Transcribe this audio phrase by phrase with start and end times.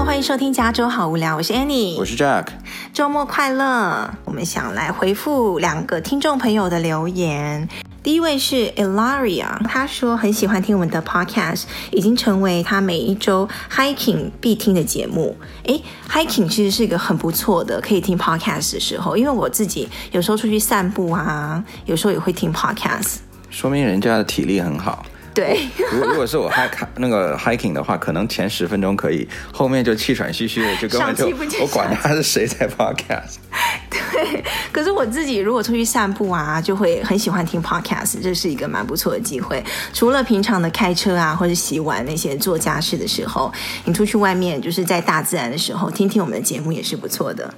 [0.00, 2.46] Hello，欢迎收听加州好无聊，我是 Annie，我是 Jack，
[2.94, 4.10] 周末快乐。
[4.24, 7.68] 我们想来回复两个听众朋友的留言。
[8.02, 15.36] 第一位是 Elaria，他说很喜欢听我们的 Podcast，已经成为他每一周 hiking 必听的节目。
[15.64, 23.16] 诶，hiking 其实是一个很不错的可以听 Podcast 的时候，因为我自己有时候出去散步啊，有时候也会听 Podcast，
[23.50, 25.04] 说明人家的体力很好。
[25.40, 33.36] 对，如果如果是我 hike 那个 hiking 的话，可能前十分钟可以，后面就气喘吁吁的， 就根本就我管他是谁在 podcast。
[33.90, 39.64] 对，可是我自己如果出去散步啊，就会很喜欢听 podcast，这是一个蛮不错的机会。
[39.94, 43.50] 除了平常的开车啊，或者洗碗那些做家事的时候，
[43.86, 47.52] 你出去外面就是在大自然的时候，听听我们的节目也是不错的。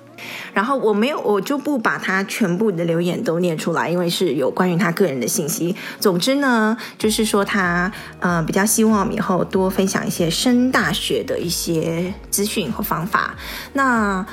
[0.53, 5.75] 然后我没有，我就不把他全部的留言都念出来，因为是有关于他个人的信息。
[5.99, 7.91] 总之呢，就是说他
[8.21, 13.35] 呃比较希望以后多分享一些升大学的一些资讯和方法。
[13.73, 14.25] 那。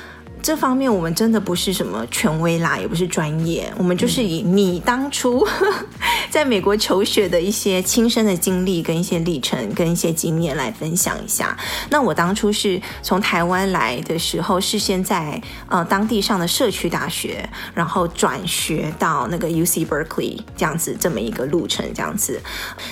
[0.42, 5.46] 这方面我们真的不是什么权威啦，也不是专业，我们就是以你当初
[6.30, 11.56] 在美国求学的一些亲身的经历跟一些历程跟一些经验来分享一下。
[11.90, 22.40] 那我当初是从台湾来的时候，是先在呃当地上的社区大学，然后转学到那个 UC Berkeley 这样子这么一个路程这样子。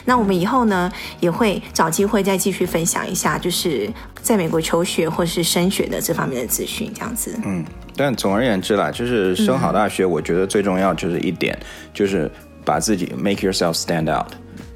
[0.04, 3.90] 那我们以后呢也会找机会再继续分享一下，就是
[4.22, 7.38] 在美国求学或是升学的这方面的资讯这样子。
[7.44, 7.64] 嗯，
[7.96, 12.30] 但总而言之啦，就是升好大学，我觉得最重要就是一点，嗯、就是
[12.64, 14.26] 把自己 make yourself stand out，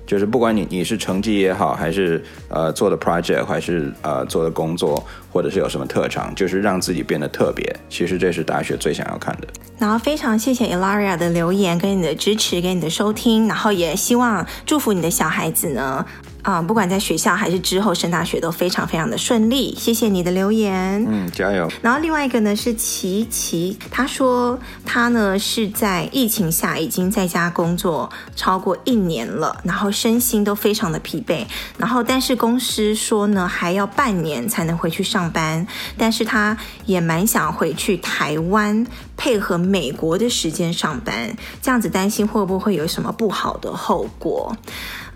[0.06, 7.74] 就是不管你你是成绩也好，还是呃做的 project，还是呃做的工作，或者是有什么特长，就是让自己变得特别。
[7.88, 9.48] 其实这是大学最想要看的。
[9.78, 16.04] 然后非常谢谢 Elaria 的留言，跟你的支持，跟你的收听，然后也希望祝福你的小孩子呢。
[16.42, 21.68] 啊、嗯，不管在学校还是之后升大学都非常非常的顺利，谢谢你的留言，嗯，加油。
[21.80, 31.46] 然后另外一个呢是琪琪，他说他呢是在疫情下已经在家工作超过一年了，然后身心都非常的疲惫，
[31.78, 35.64] 然后但是公司说呢还要半年才能回去上班，
[35.96, 38.84] 但是他也蛮想回去台湾
[39.16, 44.56] 配合美国的时间上班，这样子担心会不会有什么不好的后果。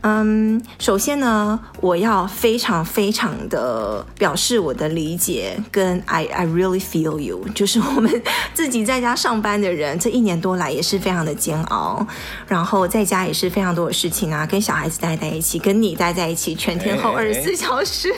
[0.03, 8.23] 嗯，首先呢，我要非常非常的表示我的理解，跟 I I really feel you， 就是我们
[8.55, 12.07] 自己在家上班的人，这一年多来也是非常的煎熬，
[12.47, 18.13] 然后在家也是非常多的事情啊，跟小孩子待在一起，跟你待在一起，全天候二十四小时。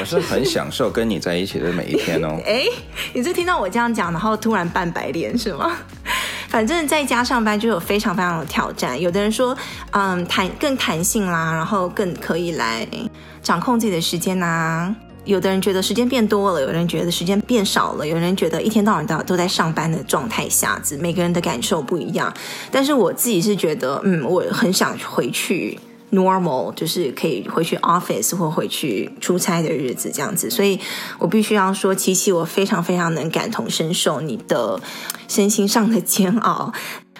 [0.00, 2.40] 我是很享受跟你在一起的每一天哦。
[2.46, 2.64] 哎，
[3.12, 5.76] 你是听到我这样讲，然后突然扮白脸是吗？
[6.56, 9.54] 反正在家上班就有非常非常的挑战，有的人说，
[9.90, 12.88] 嗯，弹更弹性啦，然后更可以来
[13.42, 14.96] 掌控自己的时间呐、
[15.26, 22.32] 有的人觉得时间变多了，有人觉得时间变少了，有人觉得一天到晚都都在上班的状态下子，每个人的感受不一样。
[22.72, 25.78] 但是我自己是觉得，嗯，我很想回去。
[26.12, 30.78] Normal 就是可以回去 office 或回去出差的日子这样子，所以
[31.18, 34.80] 我必须要说，琪琪，我非常非常能感同身受你的
[35.28, 36.72] 身心上的煎熬。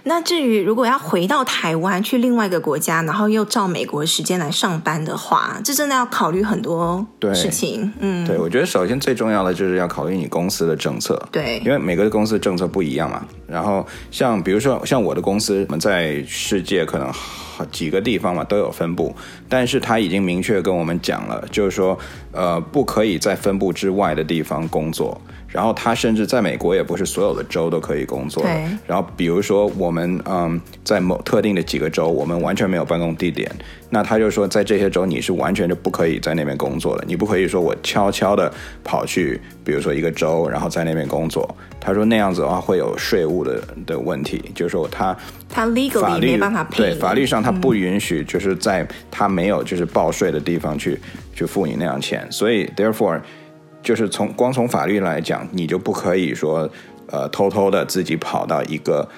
[0.09, 7.05] 那至于如果要回到台湾去另外一个国家，然后又照美国时间来上班的话，这真的要考虑很多
[7.35, 7.93] 事情。
[7.99, 11.21] 嗯，对，我觉得首先最重要的就是要考虑你公司的政策。
[11.33, 13.27] 对，因为每个公司政策不一样嘛。
[13.49, 19.15] 然后像比如说像我的公司，我们在世界可能好几个地方嘛都有分布，
[19.49, 21.99] 但是他已经明确跟我们讲了，就是说
[22.33, 25.21] 呃不可以在分布之外的地方工作。
[25.49, 28.45] 然后他甚至在美国也不是所有的州都可以工作。
[28.87, 33.51] 然后比如说我们嗯在某特定的几个州，我们完全没有办公地点，
[33.91, 37.05] 那他就说在这些州你是完全就不可以在那边工作的。
[37.07, 38.53] 你不可以说我悄悄的
[38.83, 41.49] 跑去，比如说一个州，然后在那边工作。
[41.81, 45.17] 他说那样子的话会有税务的的问题，就是说他
[45.49, 46.77] 他 legally 没办法赔。
[46.77, 53.21] 对，法律上他不允许就是在他没有就是报税的地方去、嗯、去付你那样钱，所以 therefore。
[53.83, 56.69] 就是从光从法律来讲，你就不可以说，
[57.07, 59.09] 呃，偷偷的自己跑到一个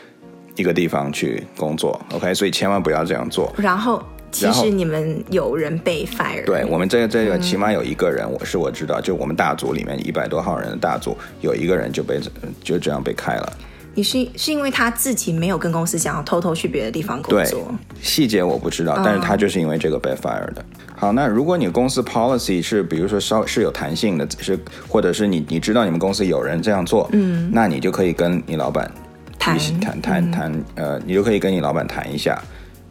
[0.56, 2.34] 一个地方去工作，OK？
[2.34, 3.50] 所以千万不要这样做。
[3.56, 6.44] 然后，其实你们有人被 fire。
[6.44, 12.20] 对，我们这个这个起码有一个人，嗯、我是我知道，就我们大组里面一百多号人的大组，有一个人就被
[12.62, 13.52] 就这样被开了。
[13.94, 17.42] 你是是因为他自己没有跟公司讲，要偷偷去别的地方工作？
[17.42, 20.64] 对，细节我不知道，但是他就是因为这个被 fire 的。
[20.94, 28.88] 好，那如果你公司 policy 是，比如说稍是有弹性的，是或者是你你知道你们公司有人这样做，嗯，那你就可以跟你老板
[29.36, 32.40] 谈谈谈谈，呃，你就可以跟你老板谈一下。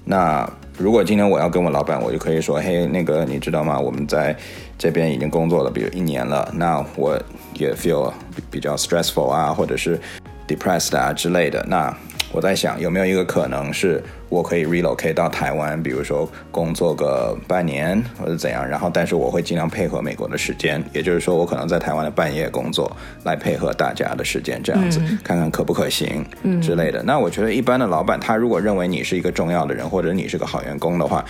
[0.03, 3.79] 那如果今天我要跟我老板，我就可以说，嘿，那个你知道吗？
[3.79, 4.35] 我们在
[4.77, 7.19] 这边已经工作了，比如一年了，那我
[7.55, 8.13] 也 feel
[8.51, 9.99] 比较 stressful 啊，或者是
[10.47, 11.65] depressed 啊之类的。
[11.67, 11.91] 那
[12.31, 22.91] 我在想，有没有一个可能是我可以 relocate 到台湾，比如说工作个半年或者怎样，然后但是我会尽量配合美国的时间，也就是说我可能在台湾的半夜工作，
[23.23, 26.25] 来配合大家的时间，这样子、嗯、看看可不可行
[26.61, 27.01] 之类的。
[27.01, 31.23] 嗯、那我觉得一般的老板，他如果认为你是一个重要的人，或者你是个好员工的话，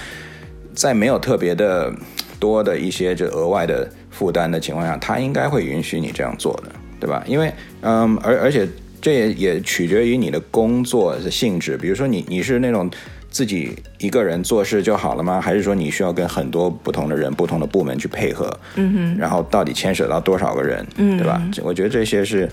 [0.73, 1.93] 在没有特别的
[2.39, 7.23] 多的一些就额外的负担的情况下，他应该会允许你这样做的，对吧？
[7.27, 8.67] 因为嗯，而而且。
[9.01, 12.89] 这也也取决于你的工作的性质，比如说你你是那种
[13.29, 15.39] 自己一个人做事就好了吗？
[15.39, 18.49] 还是说你需要跟很多不同的人、不同的部门去配合？
[18.75, 21.41] 嗯哼，然后到底牵扯到多少个人，嗯，对吧？
[21.61, 22.49] 我觉得这些是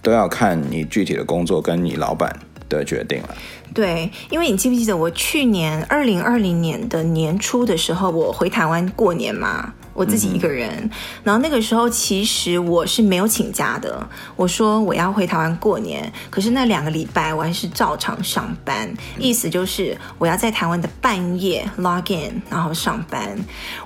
[0.00, 2.34] 都要看你具体的工作跟你老板
[2.68, 3.36] 的决定了。
[3.74, 9.74] 对，因为你记不记得我去年二零二零年的年初的时候，我回台湾过年嘛？
[9.94, 10.90] 我自己一个人，
[11.22, 14.06] 然后那个时候其实我是没有请假的。
[14.36, 23.38] 我说我要回台湾过年，可是那两个礼拜我还是照常上班，意思就是我要在台湾的半夜 log in，然后上班。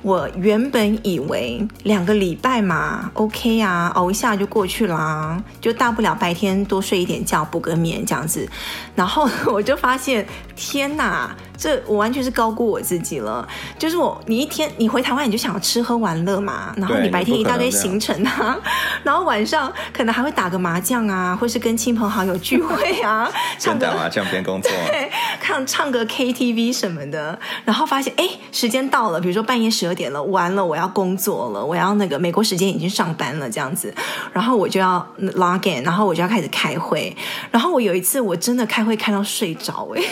[0.02, 8.49] 我原本以为两个礼拜嘛，OK 啊，熬一下就过去啦，就大不了白天多睡一点觉，补个眠这样子。
[8.94, 10.26] 然后我就发现，
[10.56, 11.37] 天哪！
[11.58, 13.46] 这我完全是高估我自己了，
[13.76, 18.56] 就是我，你一天你回台湾你就想要吃喝玩乐嘛，然后你白天一大堆行程啊，
[19.02, 23.28] 然后晚上可能还会打个麻将啊，或是跟亲朋好友聚会啊，
[23.58, 25.10] 唱个麻将边工作， 对，
[25.40, 33.93] 看唱个 KTV 什么的，然后发现哎，时间到了，比如说半夜十二点了，完了我要工作了，我要那个美国时间已经上班了这样子，
[34.32, 37.16] 然后我就要 log in，然后我就要开始开会，
[37.50, 40.02] 然后我有一次我真的开会开到睡着哎。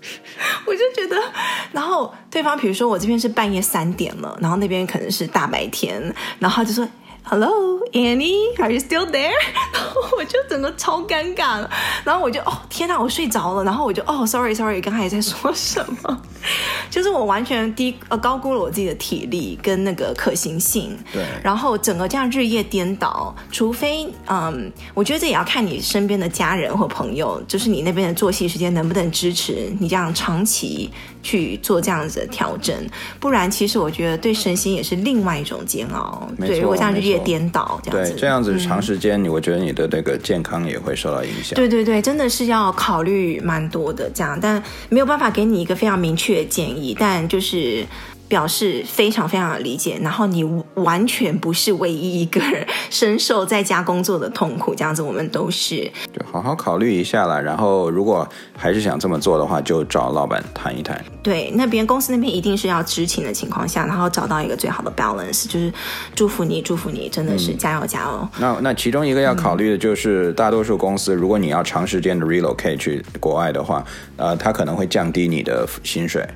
[0.66, 1.16] 我就觉得，
[1.72, 6.00] 然后对方比如说我这边是半夜三点了，然后那边可能是大白天，
[6.38, 6.86] 然后他就说。
[7.28, 9.32] Hello, Annie, are you still there?
[9.74, 11.68] 然后我就整个超尴尬了，
[12.04, 16.22] 然后我就哦天哪，我睡着了，然后我就哦，sorry sorry，刚才在说什么？
[16.88, 20.96] 就是我完全低呃高估了我自己的体力跟那个可行性。
[21.12, 21.24] 对。
[21.42, 30.88] 然后整个这样日夜颠倒，除非嗯，我觉得这也要看你身边的家人或朋友，就是你那边的作息时间能不能支持你这样长期
[31.24, 32.72] 去做这样子的调整，
[33.18, 36.28] 不然其实我觉得对身心也是另外一种煎熬。
[36.38, 37.15] 对，如果这样日夜。
[37.20, 41.54] 颠倒这样子，对，这样子长时间，你我觉得你的那个健康也会受到影响。
[41.56, 47.86] 对对对，真的是要考虑蛮多的这样，但没有办法给你一个非常明确的建议，但就是。
[48.28, 50.42] 表示非常非常的理解，然后你
[50.74, 57.40] 完全不是唯一一个人深受在家工作的痛苦，这样子我们都是，就好好考虑一下啦。
[57.40, 61.02] 然后如果还是想这么做的话，就找老板谈一谈。
[61.22, 65.72] 对，那边公司那边一定是要知情的情况下，然后找到一个最好的 balance，就是
[66.14, 68.28] 祝福你，祝福你，真的是加油加油。
[68.38, 73.84] 那那其中一个要考虑的就是，大多数公司如果你要长时间的 relocate 去国外的话，
[74.16, 76.26] 呃，它可能会降低你的薪水。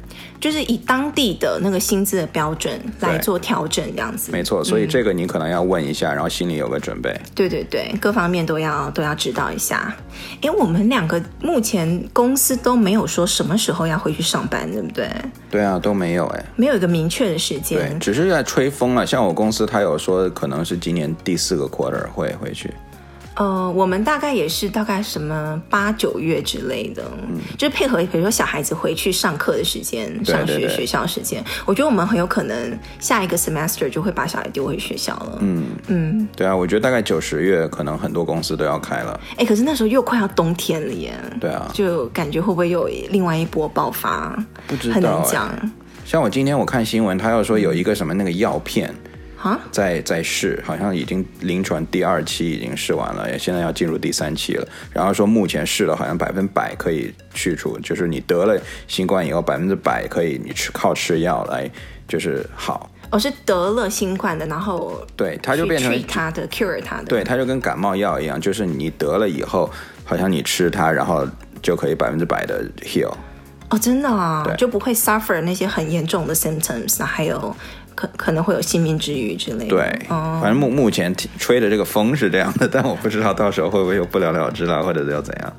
[0.41, 4.33] 就是以当地的那个薪资的标准来做调整，这样子。
[4.33, 7.15] 没错，所以这个你可能要问一下，嗯、然后心里有个准备。
[7.35, 9.95] 对对对，各方面都要都要知道一下。
[10.41, 15.09] 哎，我们两个目前公司都没有说什么时候要回去上班，对不对？
[15.51, 17.79] 对啊，都没有哎，没有一个明确的时间。
[17.79, 19.07] 对，只是在吹风了。
[19.07, 22.73] 像我公司，他有说可能是今年第四个 quarter 会回去。
[23.41, 35.39] 呃，我们大概也是大概什么八九月之类的，嗯，就是配合比如说小孩子回去上课的时间，上学学校时间，我觉得我们很有可能下一个 semester 就会把小孩丢回学校了。
[35.41, 39.19] 嗯嗯，对啊，我觉得大概九十月可能很多公司都要开了。
[39.39, 41.15] 哎，可是那时候又快要冬天了耶。
[41.41, 44.37] 对啊，就感觉会不会有另外一波爆发？
[44.67, 45.71] 不知道，很难讲。
[46.05, 48.95] 像我今天我看新闻，他要说有一个什么那个药片。
[49.43, 54.69] 啊，在在试，好像已经临床第二期已经试完了，也现在要进入第三期了。
[54.93, 61.71] 然后说目前试了，好像百分百可以去除，就是你得了新冠以后，百分之百可以你吃靠吃药来
[62.07, 62.91] 就是好。
[63.11, 69.71] 哦，是得了新冠的，然后对，它就变成它的 cure 它的，对，它就跟感冒药一样，就是你得了以后，
[70.05, 71.27] 好像你吃它，然后
[71.63, 73.13] 就可以百分之百的 heal。
[73.71, 77.57] 哦，真的啊，对就不会 suffer 那些很严重的 symptoms，还有。
[77.95, 79.71] 可可能会有性命之虞之类的。
[79.71, 85.53] 对，反正目目前吹的这个风是这样的，但我不知道到时候会不会有不了了之了，或者是要怎样。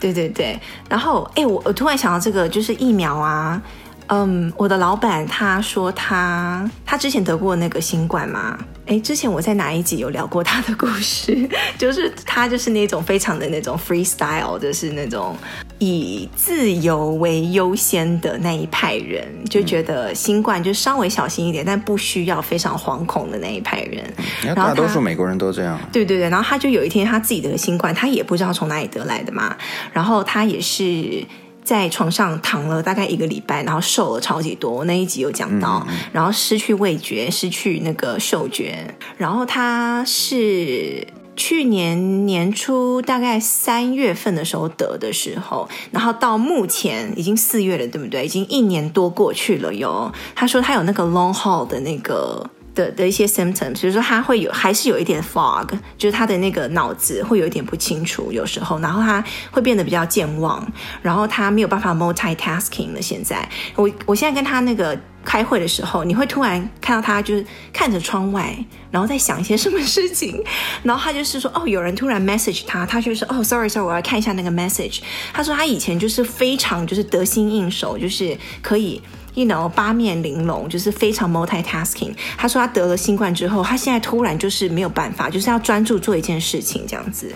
[0.00, 3.60] 对对对，然后哎，我我突然想到这个，就是疫苗啊。
[4.08, 8.58] 嗯，我的老板他说他他之前得过那个新冠嘛？
[8.86, 11.46] 哎，之前我在哪一集有聊过他的故事？
[11.76, 15.36] 就是他就是那种非常的那种 freestyle，就是那种
[15.78, 24.02] 以自由为优先的那一派人，就觉得新冠就稍微小心一点，但不需要非常惶恐的那一派人。
[24.42, 25.78] 然后大多数美国人都这样。
[25.92, 29.54] 对对对，然后他就有一天他自己得新冠，他也不知道从哪里得来的嘛。
[29.92, 31.22] 然后他也是
[31.68, 34.86] 在床上躺了大概一个礼拜，然后瘦了超级多。
[34.86, 38.96] 那一集有讲到，嗯、然后失去味觉，失去那个嗅觉。
[39.18, 41.06] 然后他是。
[41.40, 48.24] 去年年初大概三月份的时候得的时候，然后到目前已经四月了，对不对？
[48.24, 50.12] 已经一年多过去了哟。
[50.34, 52.44] 他说他有那个 long haul 的那个
[52.78, 60.64] 的的一些 symptoms，比如说他会有还是有一点 fog，就是他的那个脑子会有一点不清楚，有时候，然后他会变得比较健忘，
[61.02, 63.02] 然后他没有办法 multitasking 了。
[63.02, 64.96] 现在我我现在跟他那个。
[65.24, 68.56] 开会的时候，你会突然看到他就是看着窗外，
[68.90, 70.42] 然后在想一些什么事情，
[70.82, 75.00] 然后他就是说， 哦，有人突然 message 他，他就是，哦，sorry sorry，我要看一下那个 message。
[75.34, 79.02] 他说他以前就是非常就是得心应手，就是可以。
[79.38, 82.12] You know, 八面玲珑，就是非常 multitasking。
[82.36, 87.32] 他说他得了新冠之后，他现在突然就是没有办法，就是要专注做一件事情这样子。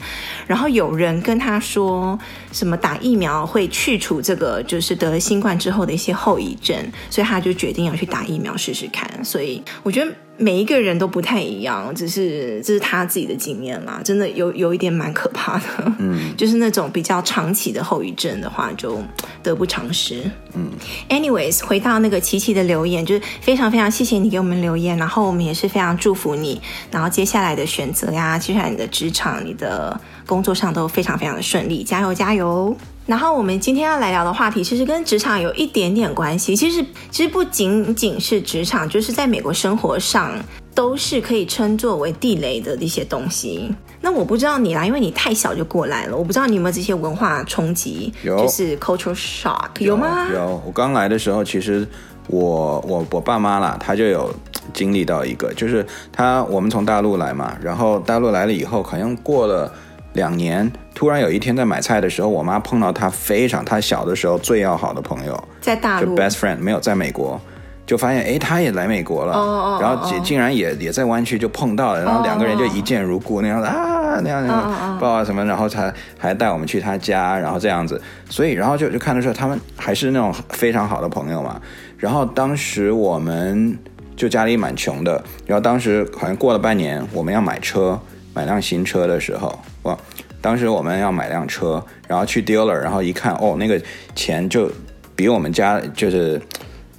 [0.48, 2.18] 然后有人跟他说
[2.52, 6.76] 什么打疫苗会去除这个，就是得了新冠之后的一些后遗症，
[7.10, 9.24] 所以他就决定要去打疫苗试试看。
[9.24, 10.12] 所以我觉得。
[10.38, 15.64] 每一个人都不太一样，只是这是他自己的经验啦，真的有有一点蛮可怕的，
[15.98, 19.00] 嗯， 就是那种比较长期的后遗症的话，就
[19.42, 20.22] 得不偿失，
[20.54, 20.70] 嗯。
[21.10, 32.74] Anyways，回到那个琪琪的留言，就是非常非常谢谢你给我们留言，然后我们也是非常祝福你，然后接下来的选择呀，接下来你的职场、你的工作上都非常非常的顺利，加油加油！
[33.04, 36.54] 然后我们今天要来聊的话题，其实跟职场有一点点关系。
[36.54, 40.32] 其实，其实不仅仅是职场，就是在美国生活上，
[40.72, 43.74] 都是可以称作为地雷的一些东西。
[44.00, 50.28] 那我不知道你啦，因为你太小就过来了，我不知道你有没有这些文化冲击，有，就是 cultural shock，有，有吗？
[50.32, 50.62] 有。
[50.64, 51.86] 我刚来的时候，其实
[52.28, 54.32] 我我我爸妈啦，他就有
[54.72, 59.72] 经历到一个，就是他我们从大陆来嘛，然后大陆来了以后，好像过了。
[60.14, 67.40] 两年，突然有一天在买菜的时候，我妈碰到她非常她小的时候最要好的朋友，在大陆就 best friend 没有在美国，
[67.86, 69.82] 就发现哎，她也来美国了，oh, oh, oh, oh.
[69.82, 81.60] 然后竟竟然也也在湾区就碰到了，然后两个人就一见如故那样子啊那样那样抱啊什么，然后他还带我们去他家，然后这样子，所以然后就就看得出来他们还是那种非常好的朋友嘛。
[81.96, 83.78] 然后当时我们
[84.14, 87.98] 就家里蛮穷的，然后当时好像过了半年，我们要买车。
[88.34, 89.98] 买辆新车的时候，哇，
[90.40, 93.80] 当时我们要买辆车，然后去 dealer，然后一看，哦，那个
[94.14, 94.70] 钱就
[95.14, 96.40] 比我们家就是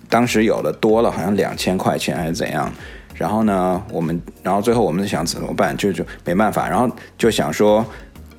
[0.10, 2.72] 当时有的多了，好像两千块钱还是怎样。
[3.16, 7.86] 然后呢，我们，然后最后我们就想怎么办，就就没办法，然后就想说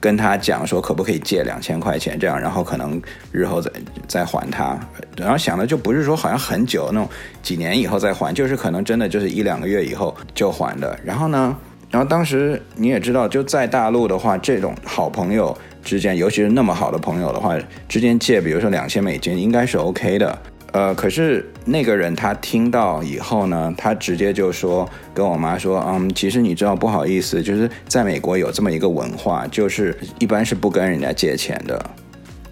[0.00, 3.70] 跟他讲说可不可以借两千块钱这样，然后可能日后再
[4.08, 4.76] 再还他。
[5.16, 7.08] 然后想的就不是说好像很久那种
[7.40, 10.98] 几年以后再还，就是可能真的就是一两个月以后就还的。
[11.04, 11.56] 然后呢，
[11.94, 17.56] 然后当时你也知道，就在大陆的话，这种好朋友之间，尤其是那么好的朋友的话，
[17.88, 20.36] 之间借，比如说两千美金，应该是 OK 的。
[20.72, 31.80] 呃，可是那个人他听到以后呢，他直接就说跟我妈说，嗯，其实你知道不好意思，就是在美国有这么一个文化，就是一般是不跟人家借钱的。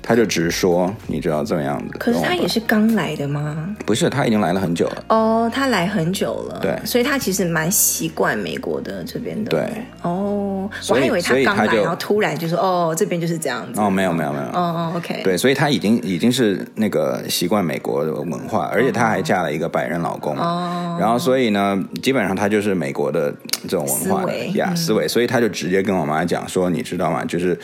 [0.03, 1.97] 他就直说，你知道这么样子。
[1.99, 3.75] 可是他也是刚来的吗？
[3.87, 5.05] 不是，他已经来了很久了。
[5.09, 6.59] 哦，他来很久了。
[6.61, 9.51] 对，所以他其实蛮习惯美国的这边的。
[9.51, 9.71] 对。
[10.03, 13.81] 哦，我还以为他刚来，然后突然就说，哦，这边就是这样子。
[13.81, 14.45] 哦，没有，没有，没有。
[14.47, 15.23] 哦哦，OK。
[15.23, 20.37] 对，所以他已经已经是那个习惯美国的文化，而且他还嫁了一个白人老公。
[20.37, 20.97] 哦。
[20.99, 23.33] 然后，所以呢，基本上他就是美国的
[23.63, 27.25] 这种文化的呀思维，思维，所以他就直接跟我妈讲说，你知道吗？
[27.25, 27.57] 就是。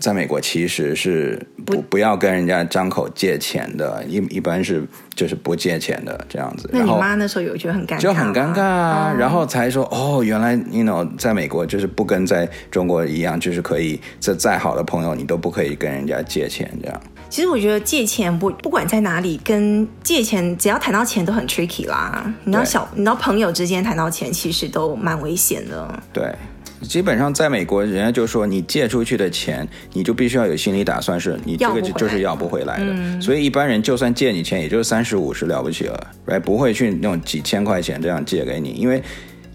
[0.00, 4.82] 在美国其实是不不要跟人家张口借钱的，一一般是
[5.14, 6.68] 就是不借钱的这样子。
[6.72, 8.00] 那你妈那时候有觉得很尴尬？
[8.00, 17.00] 就很尴尬啊，然后才说哦，原来 you know 在美国就是不跟在中国一样，就是可以这再好的朋友你都不可以跟人家借钱这样。
[17.28, 22.34] 其实我觉得借钱不不管在哪里，跟借钱只要谈到钱都很 tricky 啦。
[22.44, 26.02] 你知道小你知道朋友之间谈到钱其实都蛮危险的。
[26.12, 26.34] 对。
[26.82, 32.86] 基本上在美国，人家就说你借出去的钱，你就必须要有心理打算，是你这个就是要不回来的。
[32.88, 36.40] 嗯、所以一般人就算借你钱，也就是三十五十了不起了，right?
[36.40, 39.02] 不会去那种几千块钱这样借给你，因为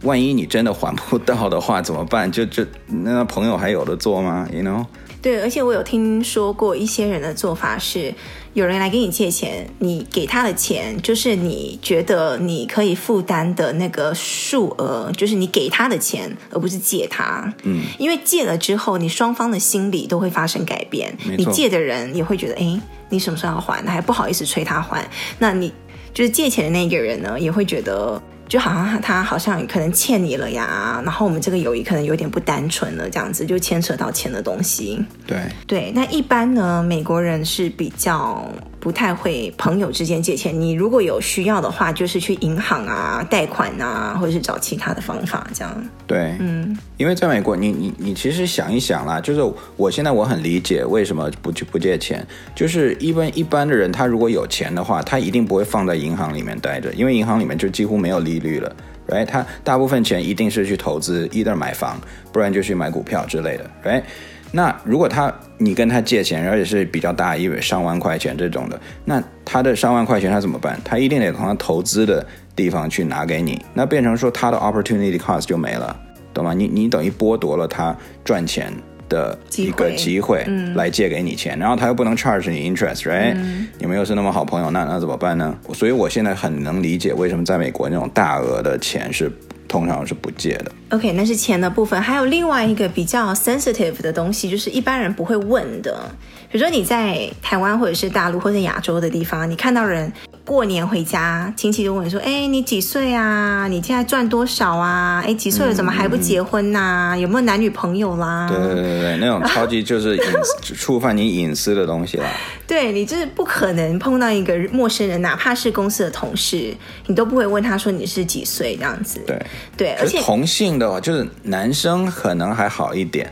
[0.03, 2.31] 万一你真的还不到的话怎么办？
[2.31, 4.85] 就就那朋友还有的做吗？You know？
[5.21, 8.13] 对，而且我有听说过一些人的做法是，
[8.55, 17.53] 有人来给你借钱，你给他的钱就是你觉得你可以负担的那个数额，就是你给他的钱，而不是借他。
[17.63, 21.13] 嗯，因为借了之后，你双方的心理都会发生改变。
[21.37, 23.85] 你借的人也会觉得，哎，你什么时候要还？
[23.85, 25.05] 还不好意思催他还。
[25.37, 25.69] 那你
[26.13, 28.21] 就是借钱的那个人呢，也会觉得。
[28.47, 35.03] 就好像他好像可能欠你了呀，然后我们这个友谊可能有点不单纯了，这样子就牵扯到钱的东西。
[35.25, 38.47] 对对，那一般呢，美国人是比较
[38.79, 40.59] 不太会朋友之间借钱。
[40.59, 45.83] 你如果有需要的话，就是去银行啊贷款啊，或者是找其他的方法这样。
[46.05, 49.41] 对，嗯，因为在美国，你你你其实想一想啦，就是
[49.75, 52.25] 我现在我很理解为什么不去不借钱，
[52.55, 58.75] 就是一般一般的人，他如果有钱的话，他一定不会放在银行里面待着，因为银行里面就几乎没有利利率了
[59.07, 59.25] ，right？
[59.25, 61.99] 他大部分钱一定是去投资，either 买房，
[62.31, 64.03] 不然就去买股票之类的，right？
[64.51, 70.79] 那如果他你跟他借钱，而且是比较大，因为上万块钱这种的，那他的上万块钱他怎么办？
[70.83, 72.25] 他一定得从他投资的
[72.55, 75.95] 地方去拿给你，那变成说他的 opportunity cost 就没了，
[76.33, 76.53] 懂吗？
[76.53, 78.71] 你你等于剥夺了他赚钱
[79.09, 80.45] 的一个机会，
[80.75, 85.57] 来借给你钱，嗯、然后他又不能 charge 你 interest，right？、嗯、你们又是那么好朋友，那那怎么办呢？
[85.73, 89.31] 所以我现在很能理解为什么在美国那种大额的钱是。
[89.67, 90.71] 通常是不借的。
[90.91, 96.07] OK，那是钱的部分，还有另外一个比较 sensitive 的东西，就是一般人不会问的。
[96.51, 100.09] 比如说你在台湾或者是大陆或者亚洲的地方，你看到人
[100.45, 103.67] 过年回家，亲戚就问说：“哎，你几岁啊？
[103.67, 105.23] 你现在赚多少啊？
[105.25, 105.73] 哎，几岁了？
[105.73, 107.15] 怎么还不结婚呐、啊？
[107.15, 112.25] 嗯、有没有男女朋友啦？”对对对对，那种超级就是隐私触犯你隐私的东西啦。
[112.67, 116.75] 对，你就是不可能碰到一个陌生人，哪怕是公司的同事，
[117.07, 119.19] 你都不会问他说你是几岁这样子。
[119.25, 119.43] 对
[119.75, 123.27] 对，而且同性的话，就是男生可能还好一点。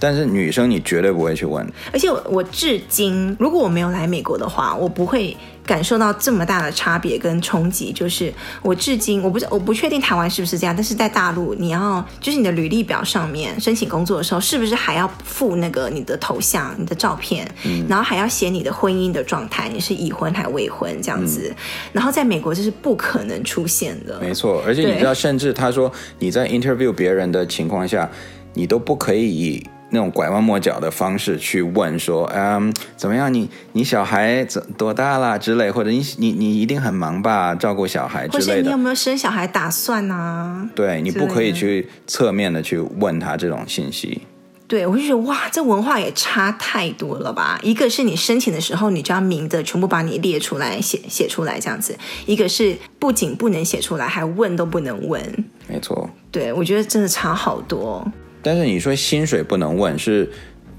[0.00, 5.36] 但是女生你绝对不会去问，而且我我至今如果我没有来美国的话，我不会
[5.68, 7.92] 感受到这么大的差别跟冲击。
[7.92, 8.32] 就是
[8.62, 21.48] 我至今我不是我不确定台湾是不是这样，但是在大陆你要就是你的履历表上面申请工作的时候，是不是还要附那个你的头像、你的照片，嗯、然后还要写你的婚姻的状态，你是已婚还未婚这样子。
[21.50, 21.56] 嗯、
[21.92, 24.62] 然后在美国这是不可能出现的，没错。
[24.66, 28.08] 而且你知道，甚至他说你在 interview 别人的情况下，
[28.54, 29.66] 你都不可以以。
[29.90, 33.32] 那种拐弯抹角的方式去问说，嗯，怎么样？
[33.32, 38.52] 你你小孩怎多大啦之类，或者你你你一定很忙吧，照顾小孩之类的。
[38.52, 40.70] 或者你有没有生小孩打算呢、啊？
[40.74, 44.22] 对，你不可以去侧面的去问他这种信息。
[44.66, 47.58] 对，我就觉得哇，这文化也差太多了吧？
[47.62, 51.94] 一个是你申请的时候，你就要明的全部把你列出来写写出来这样子；
[52.26, 55.22] 一个是不仅不能写出来，还问都不能问。
[55.66, 56.10] 没错。
[56.30, 58.06] 对，我觉得真的差好多。
[58.42, 60.30] 但是你说薪水不能问，是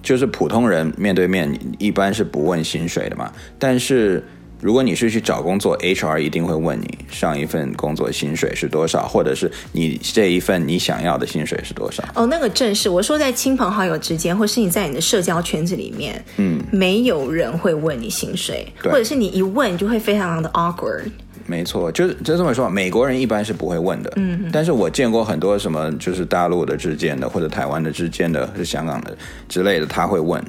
[0.01, 3.31] 就是普通人面对面一般是不问薪水的嘛？
[3.57, 4.23] 但是
[4.61, 12.03] 如果你是去找工作，HR 一定会问你上一份工作薪水是多少，或者是你这一份你想要的薪水是多少？
[12.13, 21.09] 哦，那个正是我说在亲朋好友之间，或是你在你的社交圈子里面，嗯，没有人会问你薪水，或者是你一问就会非常的 awkward。
[21.49, 24.13] 没错，就就这么说，美国人一般是不会问的。
[24.17, 30.43] 嗯哼，但是我见过很多什么，就是大陆的之间的，或者台湾的之间的，是香港的之类的，他会问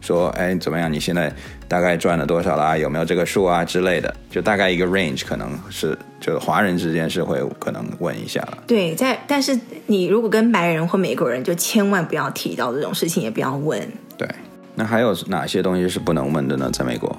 [0.00, 0.90] 说，哎，怎么样？
[0.90, 1.30] 你现在
[1.68, 2.78] 大概赚了多少啦？
[2.78, 4.14] 有没有这个数啊之类的？
[4.30, 8.58] 就大概一个 range，可能是就华人之间是会可能问一下了。
[8.66, 13.80] 对，在但是你如果跟白人或美国人，就千万不要提到这种事情，也不要问。
[14.16, 14.26] 对，
[14.74, 16.70] 那还有哪些东西是不能问的呢？
[16.72, 17.14] 在美国？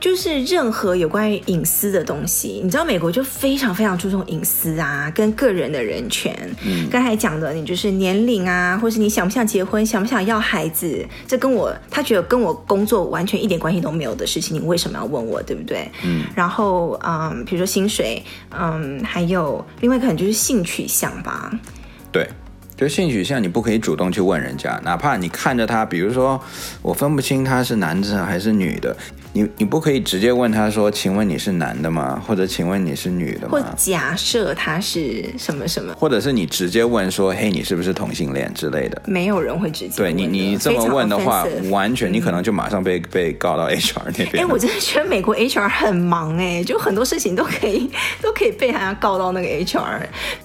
[0.00, 6.32] 就是任何有关于隐私的东西，你知道美国就非常非常注重隐私啊，跟个人的人权。
[6.64, 15.90] 嗯，刚才讲的，你就是年龄啊，或是你想不想结婚，想不想要孩子，这跟我他觉得跟我工作完全一点关系都没有的事情，你为什么要问我，对不对？
[16.04, 18.22] 嗯，然后嗯，比如说薪水，
[18.56, 21.50] 嗯，还有另外可能就是性取向吧。
[22.12, 22.26] 对，
[22.78, 26.40] 就性取向，你不可以主动去问人家，哪怕你看着他，比如说
[26.80, 28.96] 我分不清他是男的还是女的。
[29.34, 32.20] 你你不可以直接问他说，请问你是男的吗？
[32.26, 33.50] 或者请问你是女的吗？
[33.50, 35.92] 或假设他是什么什么？
[35.94, 39.02] 或者是你直接问说，嘿，你是不是同性恋之类的？
[39.04, 39.96] 没有人会直接。
[39.96, 44.42] 对你，你这么问的话，完全你可能就马上被、嗯、被告到 HR 那边。
[44.42, 47.90] 哎，我真的觉得美国 HR 很忙哎，就很多事情都可以
[48.22, 50.00] 都可以被他告到那个 HR。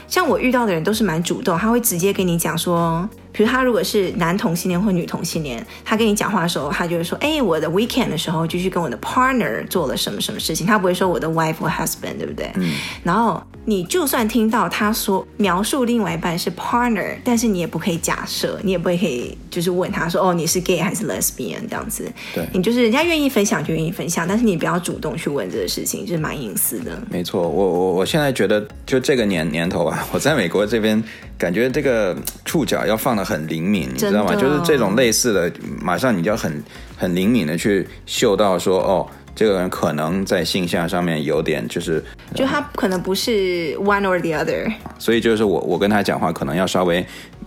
[0.07, 3.07] 像我遇到的人都是蛮主动，他会直接跟你讲说。
[3.35, 12.51] 比如他如果是男同性恋或女同性恋，他跟你讲话的时候，他就会说：“哎，我的 weekend 的时候就去跟我的 partner 做了什么什么事情。”他不会说我的 wife or husband，对不对？
[12.57, 12.75] 嗯。
[13.01, 22.11] 然后你就算听到他说描述另外一半是 partner，但是你也不可以假设，你也不会可以就是问他说哦，你是 gay 还是 lesbian 这样子。
[22.33, 27.01] 对，你就是人家愿意分享就愿意分享，但是你不要主动去问这个事情，就是蛮隐私的。
[27.09, 31.01] 没错，我我我现在觉得就这个年年头啊，我在美国这边
[31.37, 34.35] 感觉这个触角要放的很灵敏，你知道吗？
[34.35, 36.61] 就是这种类似的，马上你就要很
[36.97, 39.07] 很灵敏的去嗅到说哦。
[39.35, 42.03] 这个人可能在性向上面有点，就是
[42.35, 47.05] 就他可能不是 one or the other，所以就是我我跟他讲话可能要稍微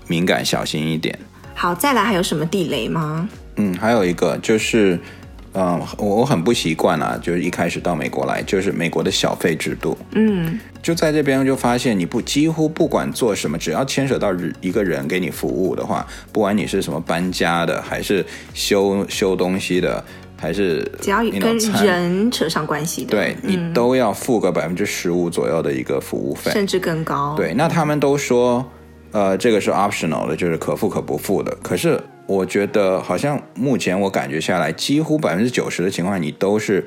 [0.09, 1.16] 敏感小心一点。
[1.55, 3.29] 好，再来还有什么地雷吗？
[3.55, 4.99] 嗯，还有一个就是，
[5.55, 9.96] 嗯，我我很不习惯啊，就是一开始到美国来，就是美国的小费制度。
[10.11, 20.05] 嗯，就在这边就发现，你不几乎不管做什么，只要牵扯到一个人给你服务的话，不管你是什么搬家的，还是修修东西的。
[20.38, 27.35] 还是只要跟人扯上关系的，对、嗯、你都要付个百分之十五左右的一个服务费，甚至更高。
[27.37, 28.64] 对，那他们都说，
[29.12, 31.57] 呃，这个是 optional 的，就是可付可不付的。
[31.62, 36.87] 可是我觉得，好像目前我感觉下来，几乎百分之九十的情况，你都是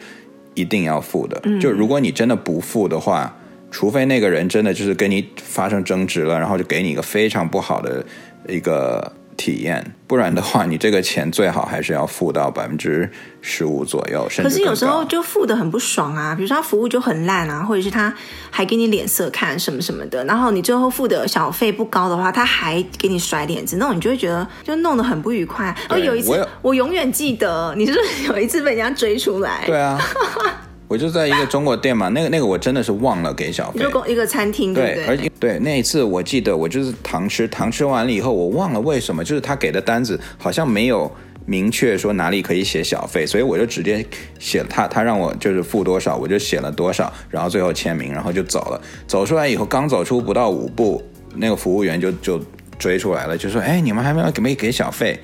[0.54, 1.40] 一定要付的。
[1.44, 3.36] 嗯、就如果你真的不付的话，
[3.72, 8.06] 除非那个人真的就是跟你发生争执了，然后就给你一个非常不好的
[8.48, 9.12] 一个。
[9.40, 14.50] 体验，不然的话，你这个钱最好还是要付到百分之十五左右，甚至。
[14.50, 18.14] 可是有时候就付的很不爽啊，比如说他服务就很烂啊，或者是他
[18.52, 25.74] 还给你脸色看什么什么的，然后你最后付的小费不高的话，他还给你甩脸子，那种你就会觉得就弄得很不愉快。
[25.88, 29.64] 而，有一次我，我永远记得，你是不是有一次被人家追出来？
[29.66, 29.98] 对啊。
[30.90, 33.86] 我就在一个中国店嘛，那个那个我真的是忘了给小费。
[33.86, 34.96] 一个一个餐厅对对？
[34.96, 41.10] 对，而且对那一次我记得我就是堂吃，堂吃完了以后我忘了为什么，就是他给的单子好像没有
[41.46, 44.04] 明确说哪里可以写小费，所以我就直接
[44.40, 48.82] 写他他让我就是付多少，我就写了多少，然后最后签名，然后就走了。
[49.06, 51.04] 走出来以后刚走出不到五步，
[51.36, 52.42] 那个服务员就就
[52.80, 55.20] 追出来了，就说：“哎，你们还没有给没给小费？”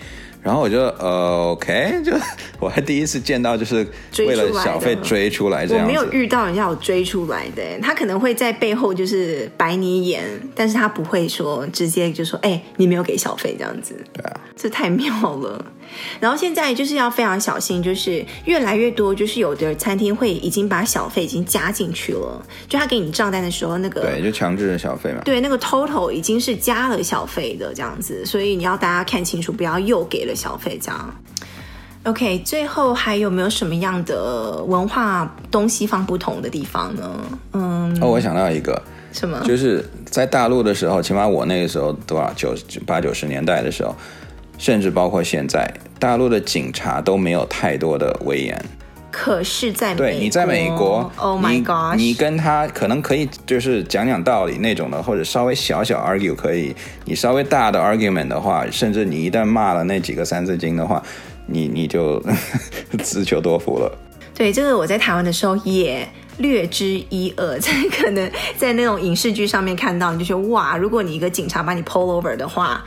[0.46, 2.14] 然后我就呃，OK， 就
[2.60, 3.78] 我还第一次见到，就是
[4.20, 5.92] 为了小费追出来这样子。
[5.92, 13.96] 我没有遇到人家有追出来的，他可能会在背后就是白你眼，但是他不会说直接就说，哎，你没有给小费这样子。
[14.14, 15.66] 对啊，这太妙了。
[16.20, 25.22] 然后现在就是要非常小心，就是越来越多，就是有的餐厅会已经把小费已经加进去了，就他给你账单的时候，那个对，就强制的小费嘛。
[25.24, 31.16] 对，那个 total 已经是加了小费的这样子，所以你要大家看清楚，不要又给了小费这样。
[32.04, 37.22] OK，最后还有没有什么样的文化东西方不同的地方呢？
[37.54, 38.80] 嗯，哦，我想到一个
[39.12, 42.54] 什么，就是在大陆的时候，起码我那个时候多少九
[42.86, 43.96] 八九十年代的时候。
[44.58, 48.66] 甚至包括现在，大陆的警察都没有太多的威严。
[49.12, 56.76] 可是，在美国，对，你在美国，Oh my God，你跟他可能可以就是讲讲道理那种的，或者稍微小小 argue 可以。
[57.06, 61.02] 你稍微大的 argument 的话，甚至你一旦骂了那几个三字经的话，
[61.48, 62.22] 你你就
[63.02, 63.90] 自求多福了。
[64.34, 66.06] 对，这个我在台湾的时候也
[66.40, 72.84] 略知一二，在可能在那种影视剧上面看到，你就说哇，如果你一个警察把你 pull over 的话。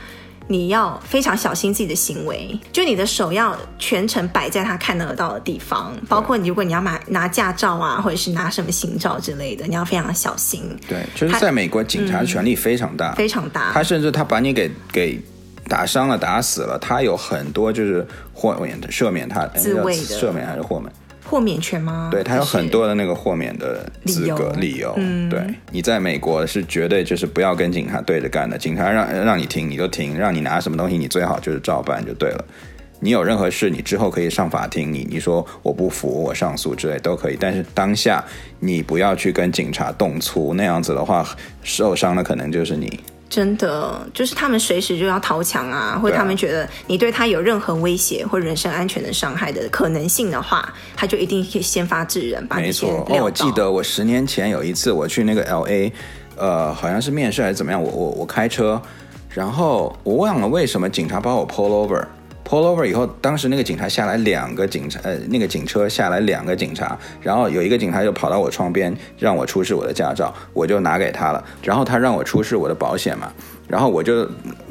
[0.51, 10.63] 你要非常小心自己的行为，就你的手要全程摆在他看得到的地方，包括你如果你要买拿驾照啊，或者是拿什么行照之类的，你要非常小心。
[10.87, 13.71] 对，就是在美国，警察权力非常大，嗯，非常大。
[13.71, 15.21] 他甚至他把你给给
[15.67, 20.91] 打伤了、打死了，他有很多就是豁免的、赦免他自卫的赦免还是豁免。
[21.29, 22.09] 豁免权吗？
[22.11, 24.75] 对，他有很多的那个豁免的资格理由。
[24.75, 25.39] 理由嗯，对，
[25.71, 32.43] 你在美国是绝对就是不要跟警察对着干的，警察让让你停你就停，让你拿什么东西你最好就是照办就对了。
[32.99, 37.37] 你有任何事，你之后可以上法庭，你你说我不服，我上诉之类都可以。
[37.39, 38.23] 但是当下
[38.59, 41.25] 你不要去跟警察动粗，那样子的话
[41.61, 42.99] 受伤的可能就是你。
[43.29, 52.63] 真的，就是他们随时就要掏枪啊，或者他们觉得你对他有任何威胁或人身安全的伤害的可能性的话，他就一定可以先发制人，把你。
[52.63, 55.91] 没错，哦，我记得我十年前有一次我去那个 LA，
[56.35, 58.81] 呃，好像是面试还是怎么样，我我我开车，
[59.29, 62.03] 然后我忘了为什么警察把我 pull over。
[62.49, 71.45] Pull over 以后，当时那个警察下来两个警察，呃，那个警车下来两个警察，然后有一个警察就跑到我窗边，让我出示我的驾照，我就拿给他了。
[71.61, 73.31] 然后他让我出示我的保险嘛，
[73.67, 74.27] 然后我就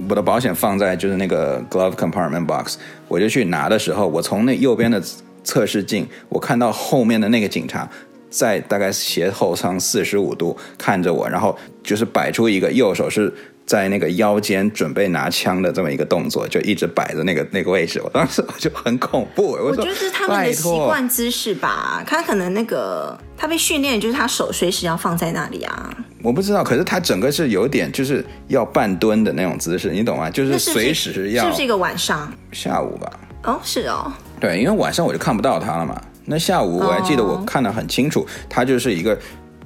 [0.09, 5.01] 我的保险放在就是那个 glove compartment box，我就去拿的时候，我从那右边的
[5.45, 7.89] 测试镜，我看到后面的那个警察
[8.29, 13.33] 在大概斜后方四十五度看着我，然后就是摆出一个右手是。
[13.69, 19.53] 在那个腰间准备拿枪的这么一个动作，就一直摆着那个那个位置，我当时我就很恐怖。
[19.53, 25.95] 我，我觉得是他们的习惯姿势吧，他可能那个他被训练，就是他手随时要放在那里啊。
[26.23, 30.31] 我不知道，可是他整个是有点就是要半蹲的那种姿势，你懂吗？
[30.31, 31.45] 就是随时要。
[31.45, 32.33] 是不是一个晚上？
[32.53, 33.13] 下午吧。
[33.45, 34.11] 哦，是哦。
[34.41, 36.01] 对，因为晚上我就看不到他了嘛。
[36.31, 38.69] 那下午我还记得我看得很清楚，他、oh.
[38.69, 39.19] 就是一个，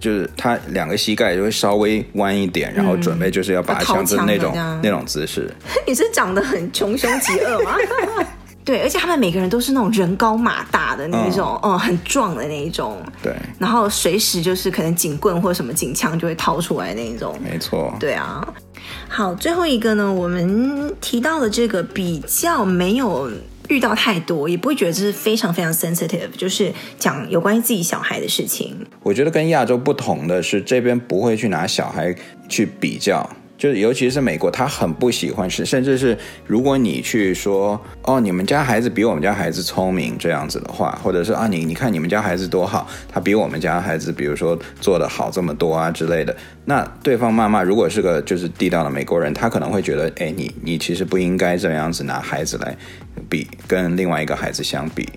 [0.02, 5.48] 就是他两个膝盖就会稍微弯一点，然后准备就是要拔枪的那种那种姿势。
[5.86, 7.76] 你是长得很穷凶极恶吗？
[8.64, 13.00] 对，而且他们每个人都是那种人高马大的那种，嗯，嗯，很壮的那一种。
[13.22, 13.32] 对。
[13.58, 17.36] 然后随时就是可能警棍或者什么警枪就会掏出来那一种。
[17.40, 17.94] 没错。
[18.00, 18.46] 对啊。
[19.08, 23.30] 好，最后一个呢，我们提到的这个比较没有。
[23.72, 28.76] 遇到太多也不会觉得这是非常非常 sensitive，就是讲有关于自己小孩的事情。
[29.02, 32.14] 我觉得跟亚洲不同的是，这边不会去拿小孩
[32.48, 33.28] 去比较。
[33.62, 52.76] 就是，尤其是美国，他很不喜欢是，甚至是如果你去说，哦，你们家孩子比我们家孩子聪明这样子的话，或者是啊，你你看你们家孩子多好，他比我们家孩子，比如说做得好这么多啊之类的，那对方妈妈如果是个就是地道的美国人，他可能会觉得，哎，你你其实不应该这样子拿孩子来
[53.30, 55.08] 比，跟另外一个孩子相比。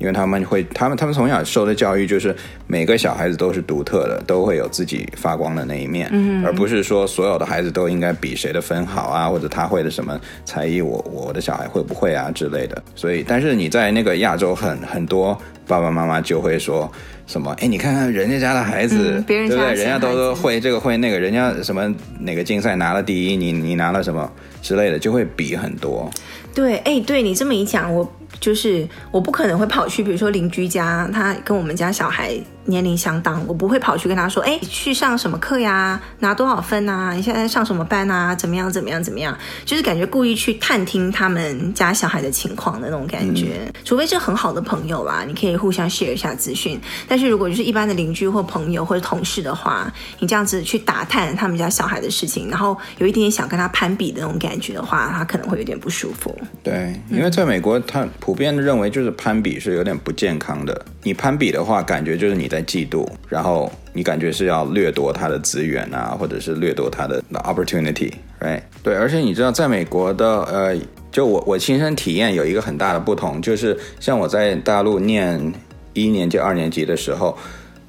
[0.00, 2.34] 因为他们会，他们他们从小受的教育就是
[2.66, 12.82] 每个小孩子都是独特的，都会有自己发光的那一面，嗯，而不是说所有的孩子都应该比谁的分好啊，或者他会的什么才艺，我我的小孩会不会啊之类的。
[12.96, 16.90] 所以，但是你在那个亚洲很，很很多爸爸妈妈就会说
[17.26, 19.84] 什么，哎，你看看人家家的孩子，嗯、别人家的对不对？
[19.84, 24.32] 人家都都会这个会那个，人家什么哪个竞赛拿了第一，你你拿了什么
[24.62, 26.10] 之类的，就会比很多。
[26.54, 28.10] 对，哎，对你这么一讲，我。
[28.40, 32.34] 就是我不可能会跑去，比如说邻居家，他跟我们家小孩
[32.70, 36.00] 年龄相当，我不会跑去跟他说，哎，去上什么课呀？
[36.20, 37.12] 拿多少分啊？
[37.12, 38.34] 你现在上什么班啊？
[38.34, 38.72] 怎么样？
[38.72, 39.04] 怎么样？
[39.04, 39.36] 怎么样？
[39.66, 43.60] 就是感觉故意去探听他们家小孩的情况的那种感觉。
[43.66, 46.80] 嗯、除非是很好的朋友啦，你可以互相 share 一下资讯。
[47.06, 56.38] 但是如果就是一般的邻居或朋友或者同事的话，你这样子去打探他们家小孩的事情，然后有一点点想跟他攀比的那种感觉的话，他可能会有点不舒服。
[56.62, 58.06] 对，因为在美国他。
[58.20, 60.84] 普遍的认为就是攀比是有点不健康的。
[61.02, 68.62] 你攀比的话，感觉就是你在嫉妒，然后你感觉是要掠夺他的资源啊，或者是掠夺他的 opportunity，right？
[68.82, 70.76] 对，而且你知道，在美国的呃，
[71.10, 75.52] 就我我亲身体验有一个很大的不同，就是像我在大陆念
[75.92, 77.36] 一年级、二年级的时候。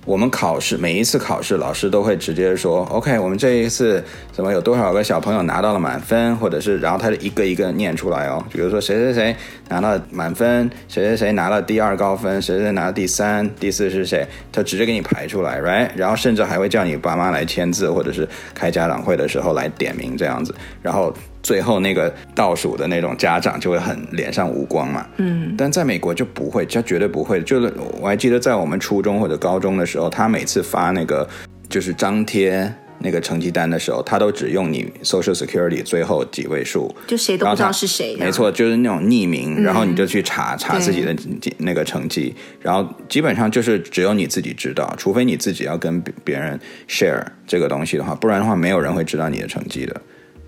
[0.04, 8.44] 我们考试每一次考试，老师都会直接说：“OK，我们这一次怎么有多少个小朋友拿到了满分，或者是然后他就一个一个念出来哦。
[8.52, 9.36] 比如说谁谁谁
[9.70, 15.90] 拿了满分，谁谁谁拿了第二高分，谁谁谁拿了第三、第四是谁，他直接给你排出来，right？
[15.96, 27.42] 然后甚至还会叫你爸妈来签字，或者是开家长会的时候来点名这样子，然后。”最后那个倒数的那种家长就会很脸上无光嘛，嗯，但在美国就不会，他绝对不会。
[27.42, 31.28] 就是我还记得在我们初中或者高中的时候，他每次发那个
[31.68, 38.16] 就是张贴那个成绩单的时候，他都只用你 Social Security 最后几位数，就谁都不知道是谁。
[38.18, 41.16] 没错，就是那种匿名，然后你就去查、嗯、查自己的
[41.58, 50.00] 那个成绩，然后基本上就是只有你自己知道，除非你自己要跟别人 share 这个东西的话，不然的话没有人会知道你的成绩的。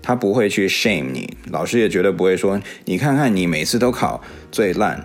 [0.04, 5.02] 他不会去 shame 你，老师也绝对不会说，你看看你每次都考最烂，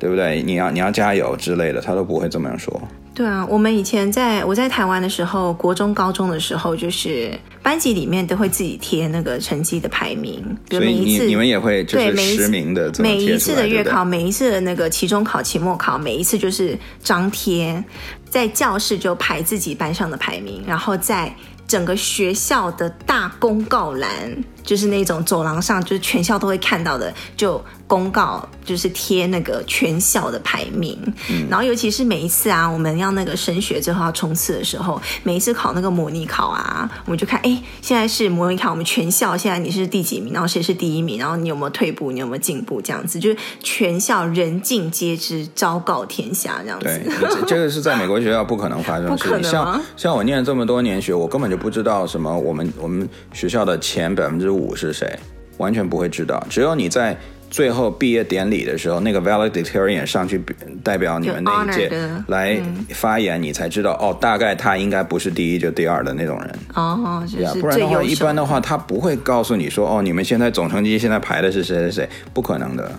[0.00, 0.42] 对不对？
[0.42, 2.82] 你要你要加油之类的，他都不会这么样说。
[3.14, 7.30] 对啊，我们以前在我在台湾的时候，国中、高中的时候，就是
[7.62, 17.84] 班级里面都会自己贴那个成绩的排名，比如每一次，所以你你们也会就是实名的每，每一次的月考，每一次的那个期中考、期末考，每一次就是张贴
[18.30, 21.32] 在教室就排自己班上的排名，然后在。
[21.72, 27.62] 整个学校的大公告栏，就是那种走廊上，就是全校都会看到的，就。
[27.84, 30.98] 公告就是贴那个全校的排名，
[31.30, 46.86] 嗯，然后尤其是每一次啊，我们要那个升学之后要冲刺的时候，每一次考那个模拟考啊，我们就看，哎，现在是模拟考，我们全校现在你是第几名，然后谁是第一名，然后你有没有退步，你有没有进步，这样子，就是全校人尽皆知，昭告天下这样子。
[46.86, 49.42] 对，这个是在美国学校不可能发生的事情。
[49.44, 55.18] 像像我念了这么多年学，我根本就不知道什么我们我们学校的前百分之五是谁，
[55.56, 57.16] 完全不会知道，只有你在。
[57.52, 60.42] 最后毕业典礼的时候，那个 valedictorian 上去
[60.82, 61.92] 代表你们那一届
[62.28, 62.58] 来
[62.94, 72.90] 发言，你才知道哦，大概他应该不是第一就第二的那种人哦，就是不然的话，一般的话他不会告诉你说哦，你们现在总成绩现在排的是谁谁谁，不可能的。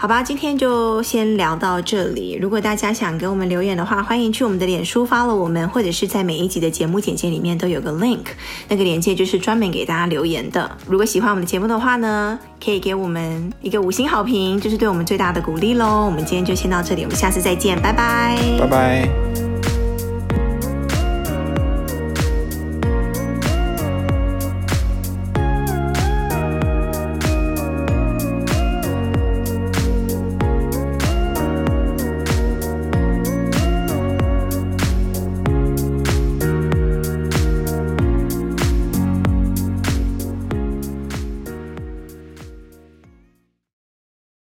[0.00, 2.38] 好吧，今天就先聊到这里。
[2.40, 8.26] 如果大家想给我们留言的话，欢迎去我们的脸书发了我们，或者是在每一集的节目简介里面都有个 link，
[8.68, 10.70] 那个链接就是专门给大家留言的。
[10.86, 16.06] 如果喜欢我们的节目的话呢，可以给我们一个五星好评，就是对我们最大的鼓励喽。
[16.06, 19.47] 我们今天就先到这里，我们下次再见，拜拜，拜拜。